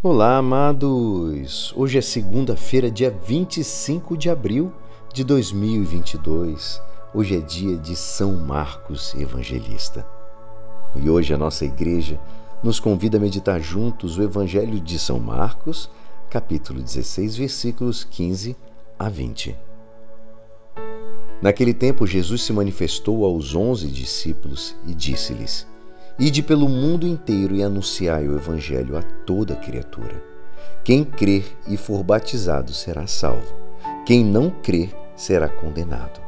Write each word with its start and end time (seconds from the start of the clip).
Olá, 0.00 0.36
amados! 0.36 1.74
Hoje 1.76 1.98
é 1.98 2.00
segunda-feira, 2.00 2.88
dia 2.88 3.10
25 3.10 4.16
de 4.16 4.30
abril 4.30 4.72
de 5.12 5.24
2022. 5.24 6.80
Hoje 7.12 7.36
é 7.36 7.40
dia 7.40 7.76
de 7.76 7.96
São 7.96 8.36
Marcos 8.36 9.12
Evangelista. 9.16 10.06
E 10.94 11.10
hoje 11.10 11.34
a 11.34 11.36
nossa 11.36 11.64
igreja 11.64 12.20
nos 12.62 12.78
convida 12.78 13.16
a 13.16 13.20
meditar 13.20 13.60
juntos 13.60 14.16
o 14.16 14.22
Evangelho 14.22 14.78
de 14.78 15.00
São 15.00 15.18
Marcos, 15.18 15.90
capítulo 16.30 16.80
16, 16.80 17.36
versículos 17.36 18.04
15 18.04 18.56
a 18.96 19.08
20. 19.08 19.56
Naquele 21.42 21.74
tempo, 21.74 22.06
Jesus 22.06 22.44
se 22.44 22.52
manifestou 22.52 23.24
aos 23.24 23.52
onze 23.56 23.88
discípulos 23.88 24.76
e 24.86 24.94
disse-lhes: 24.94 25.66
Ide 26.20 26.42
pelo 26.42 26.68
mundo 26.68 27.06
inteiro 27.06 27.54
e 27.54 27.62
anunciai 27.62 28.26
o 28.26 28.34
Evangelho 28.34 28.96
a 28.98 29.02
toda 29.24 29.54
criatura. 29.54 30.20
Quem 30.82 31.04
crer 31.04 31.44
e 31.68 31.76
for 31.76 32.02
batizado 32.02 32.72
será 32.72 33.06
salvo. 33.06 33.54
Quem 34.04 34.24
não 34.24 34.50
crer 34.50 34.92
será 35.14 35.48
condenado. 35.48 36.20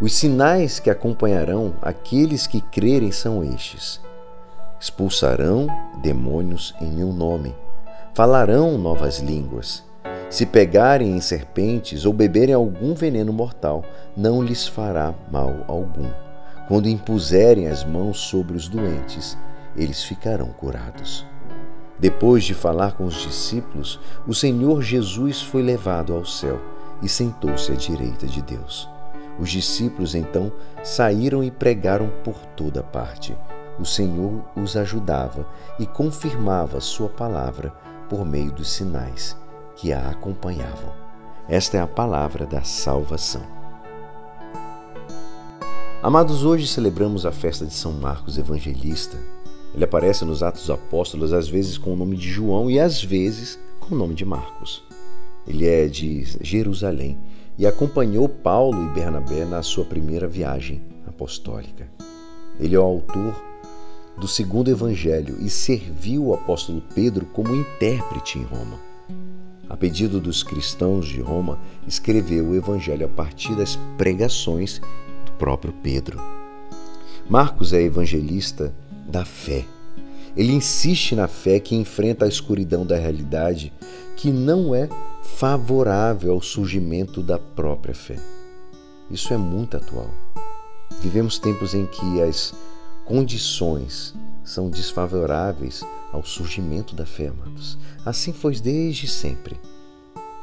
Os 0.00 0.14
sinais 0.14 0.80
que 0.80 0.88
acompanharão 0.88 1.74
aqueles 1.82 2.46
que 2.46 2.62
crerem 2.62 3.12
são 3.12 3.44
estes: 3.44 4.00
expulsarão 4.80 5.66
demônios 6.00 6.74
em 6.80 6.90
meu 6.90 7.12
nome, 7.12 7.54
falarão 8.14 8.78
novas 8.78 9.18
línguas. 9.18 9.84
Se 10.30 10.46
pegarem 10.46 11.10
em 11.10 11.20
serpentes 11.20 12.06
ou 12.06 12.14
beberem 12.14 12.54
algum 12.54 12.94
veneno 12.94 13.32
mortal, 13.32 13.84
não 14.16 14.42
lhes 14.42 14.66
fará 14.66 15.14
mal 15.30 15.64
algum 15.66 16.08
quando 16.68 16.86
impuserem 16.86 17.66
as 17.66 17.82
mãos 17.82 18.20
sobre 18.20 18.54
os 18.54 18.68
doentes, 18.68 19.38
eles 19.74 20.04
ficarão 20.04 20.48
curados. 20.48 21.24
Depois 21.98 22.44
de 22.44 22.52
falar 22.52 22.92
com 22.92 23.04
os 23.04 23.14
discípulos, 23.22 23.98
o 24.26 24.34
Senhor 24.34 24.82
Jesus 24.82 25.40
foi 25.40 25.62
levado 25.62 26.14
ao 26.14 26.26
céu 26.26 26.60
e 27.02 27.08
sentou-se 27.08 27.72
à 27.72 27.74
direita 27.74 28.26
de 28.26 28.42
Deus. 28.42 28.86
Os 29.38 29.50
discípulos 29.50 30.14
então 30.14 30.52
saíram 30.84 31.42
e 31.42 31.50
pregaram 31.50 32.10
por 32.22 32.34
toda 32.54 32.82
parte. 32.82 33.34
O 33.78 33.86
Senhor 33.86 34.44
os 34.54 34.76
ajudava 34.76 35.46
e 35.78 35.86
confirmava 35.86 36.80
Sua 36.80 37.08
palavra 37.08 37.72
por 38.10 38.26
meio 38.26 38.52
dos 38.52 38.70
sinais 38.70 39.36
que 39.74 39.92
a 39.92 40.10
acompanhavam. 40.10 40.92
Esta 41.48 41.78
é 41.78 41.80
a 41.80 41.86
palavra 41.86 42.44
da 42.44 42.62
salvação. 42.62 43.57
Amados, 46.08 46.42
hoje 46.42 46.66
celebramos 46.66 47.26
a 47.26 47.30
festa 47.30 47.66
de 47.66 47.74
São 47.74 47.92
Marcos 47.92 48.38
Evangelista. 48.38 49.18
Ele 49.74 49.84
aparece 49.84 50.24
nos 50.24 50.42
Atos 50.42 50.70
Apóstolos, 50.70 51.34
às 51.34 51.50
vezes 51.50 51.76
com 51.76 51.92
o 51.92 51.96
nome 51.96 52.16
de 52.16 52.30
João 52.30 52.70
e 52.70 52.80
às 52.80 53.04
vezes 53.04 53.58
com 53.78 53.94
o 53.94 53.98
nome 53.98 54.14
de 54.14 54.24
Marcos. 54.24 54.82
Ele 55.46 55.66
é 55.66 55.86
de 55.86 56.24
Jerusalém 56.40 57.18
e 57.58 57.66
acompanhou 57.66 58.26
Paulo 58.26 58.86
e 58.86 58.94
Bernabé 58.94 59.44
na 59.44 59.62
sua 59.62 59.84
primeira 59.84 60.26
viagem 60.26 60.80
apostólica. 61.06 61.86
Ele 62.58 62.74
é 62.74 62.80
o 62.80 62.84
autor 62.84 63.34
do 64.16 64.26
segundo 64.26 64.70
evangelho 64.70 65.36
e 65.42 65.50
serviu 65.50 66.28
o 66.28 66.32
apóstolo 66.32 66.82
Pedro 66.94 67.26
como 67.26 67.54
intérprete 67.54 68.38
em 68.38 68.44
Roma. 68.44 68.80
A 69.68 69.76
pedido 69.76 70.18
dos 70.18 70.42
cristãos 70.42 71.06
de 71.06 71.20
Roma, 71.20 71.58
escreveu 71.86 72.46
o 72.46 72.54
evangelho 72.54 73.04
a 73.04 73.10
partir 73.10 73.54
das 73.54 73.78
pregações 73.98 74.80
próprio 75.38 75.72
Pedro. 75.82 76.20
Marcos 77.28 77.72
é 77.72 77.80
evangelista 77.82 78.74
da 79.06 79.24
fé. 79.24 79.64
Ele 80.36 80.52
insiste 80.52 81.14
na 81.14 81.28
fé 81.28 81.58
que 81.60 81.74
enfrenta 81.74 82.24
a 82.24 82.28
escuridão 82.28 82.84
da 82.84 82.96
realidade, 82.96 83.72
que 84.16 84.30
não 84.30 84.74
é 84.74 84.88
favorável 85.22 86.32
ao 86.32 86.42
surgimento 86.42 87.22
da 87.22 87.38
própria 87.38 87.94
fé. 87.94 88.16
Isso 89.10 89.32
é 89.32 89.36
muito 89.36 89.76
atual. 89.76 90.10
Vivemos 91.00 91.38
tempos 91.38 91.74
em 91.74 91.86
que 91.86 92.22
as 92.22 92.54
condições 93.04 94.14
são 94.44 94.68
desfavoráveis 94.68 95.82
ao 96.12 96.24
surgimento 96.24 96.94
da 96.94 97.06
fé, 97.06 97.28
amados. 97.28 97.78
Assim 98.04 98.32
foi 98.32 98.54
desde 98.56 99.06
sempre. 99.06 99.56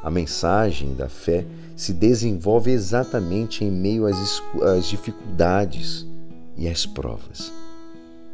A 0.06 0.10
mensagem 0.10 0.94
da 0.94 1.08
fé 1.08 1.44
se 1.74 1.92
desenvolve 1.92 2.70
exatamente 2.70 3.64
em 3.64 3.72
meio 3.72 4.06
às, 4.06 4.40
às 4.62 4.86
dificuldades 4.86 6.06
e 6.56 6.68
às 6.68 6.86
provas. 6.86 7.52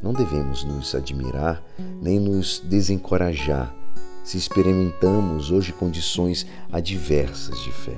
Não 0.03 0.13
devemos 0.13 0.65
nos 0.65 0.95
admirar 0.95 1.63
nem 2.03 2.21
nos 2.21 2.61
desencorajar 2.61 3.75
se 4.23 4.37
experimentamos 4.37 5.51
hoje 5.51 5.73
condições 5.73 6.47
adversas 6.71 7.59
de 7.63 7.73
fé. 7.73 7.97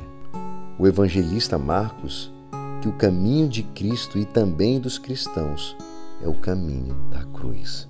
O 0.78 0.86
evangelista 0.86 1.58
Marcos, 1.58 2.32
que 2.80 2.88
o 2.88 2.92
caminho 2.92 3.48
de 3.48 3.64
Cristo 3.64 4.20
e 4.20 4.24
também 4.24 4.78
dos 4.78 4.98
cristãos 4.98 5.76
é 6.22 6.28
o 6.28 6.34
caminho 6.34 6.94
da 7.10 7.24
cruz. 7.24 7.88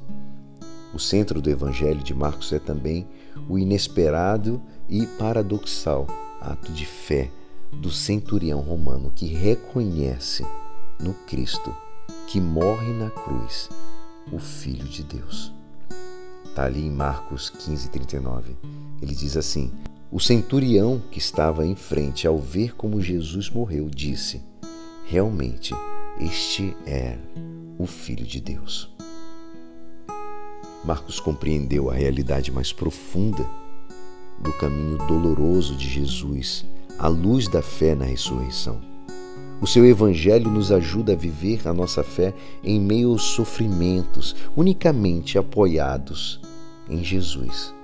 O 0.94 0.98
centro 0.98 1.42
do 1.42 1.50
evangelho 1.50 2.02
de 2.02 2.14
Marcos 2.14 2.54
é 2.54 2.58
também 2.58 3.06
o 3.48 3.58
inesperado 3.58 4.60
e 4.88 5.06
paradoxal 5.06 6.06
ato 6.40 6.72
de 6.72 6.84
fé 6.84 7.30
do 7.72 7.90
centurião 7.90 8.60
romano 8.60 9.12
que 9.14 9.26
reconhece 9.26 10.44
no 11.00 11.14
Cristo 11.26 11.74
que 12.26 12.40
morre 12.40 12.92
na 12.92 13.10
cruz 13.10 13.68
o 14.32 14.38
Filho 14.38 14.84
de 14.84 15.02
Deus. 15.02 15.52
Está 16.44 16.64
ali 16.64 16.86
em 16.86 16.90
Marcos 16.90 17.50
15, 17.50 17.88
39. 17.90 18.56
Ele 19.02 19.14
diz 19.14 19.36
assim: 19.36 19.72
O 20.10 20.20
centurião 20.20 21.02
que 21.10 21.18
estava 21.18 21.66
em 21.66 21.74
frente, 21.74 22.26
ao 22.26 22.38
ver 22.38 22.74
como 22.76 23.00
Jesus 23.00 23.50
morreu, 23.50 23.88
disse: 23.90 24.40
Realmente, 25.06 25.74
este 26.20 26.76
é 26.86 27.18
o 27.78 27.86
Filho 27.86 28.24
de 28.24 28.40
Deus. 28.40 28.93
Marcos 30.84 31.18
compreendeu 31.18 31.90
a 31.90 31.94
realidade 31.94 32.52
mais 32.52 32.72
profunda 32.72 33.44
do 34.38 34.52
caminho 34.52 34.98
doloroso 35.06 35.74
de 35.76 35.88
Jesus 35.88 36.64
à 36.98 37.08
luz 37.08 37.48
da 37.48 37.62
fé 37.62 37.94
na 37.94 38.04
ressurreição. 38.04 38.80
O 39.60 39.66
seu 39.66 39.86
Evangelho 39.86 40.50
nos 40.50 40.70
ajuda 40.70 41.12
a 41.12 41.16
viver 41.16 41.66
a 41.66 41.72
nossa 41.72 42.02
fé 42.02 42.34
em 42.62 42.78
meio 42.78 43.10
aos 43.10 43.22
sofrimentos, 43.22 44.36
unicamente 44.54 45.38
apoiados 45.38 46.40
em 46.88 47.02
Jesus. 47.02 47.74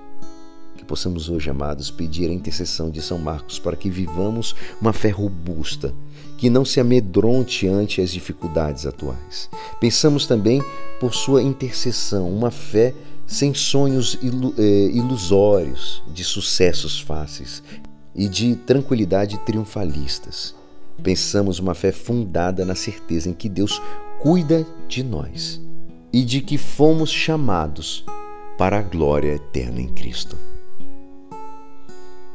Possamos 0.91 1.29
hoje, 1.29 1.49
amados, 1.49 1.89
pedir 1.89 2.29
a 2.29 2.33
intercessão 2.33 2.89
de 2.89 3.01
São 3.01 3.17
Marcos 3.17 3.57
para 3.57 3.77
que 3.77 3.89
vivamos 3.89 4.53
uma 4.81 4.91
fé 4.91 5.07
robusta, 5.07 5.93
que 6.37 6.49
não 6.49 6.65
se 6.65 6.81
amedronte 6.81 7.65
ante 7.65 8.01
as 8.01 8.11
dificuldades 8.11 8.85
atuais. 8.85 9.49
Pensamos 9.79 10.27
também 10.27 10.61
por 10.99 11.13
sua 11.13 11.41
intercessão, 11.41 12.29
uma 12.29 12.51
fé 12.51 12.93
sem 13.25 13.53
sonhos 13.53 14.19
eh, 14.21 14.89
ilusórios 14.93 16.03
de 16.13 16.25
sucessos 16.25 16.99
fáceis 16.99 17.63
e 18.13 18.27
de 18.27 18.57
tranquilidade 18.57 19.37
triunfalistas. 19.45 20.53
Pensamos 21.01 21.57
uma 21.57 21.73
fé 21.73 21.93
fundada 21.93 22.65
na 22.65 22.75
certeza 22.75 23.29
em 23.29 23.33
que 23.33 23.47
Deus 23.47 23.81
cuida 24.19 24.67
de 24.89 25.03
nós 25.03 25.61
e 26.11 26.21
de 26.25 26.41
que 26.41 26.57
fomos 26.57 27.09
chamados 27.09 28.03
para 28.57 28.79
a 28.79 28.81
glória 28.81 29.35
eterna 29.35 29.79
em 29.79 29.87
Cristo. 29.87 30.50